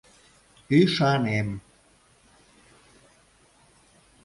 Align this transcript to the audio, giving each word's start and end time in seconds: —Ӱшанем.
—Ӱшанем. 0.79 1.49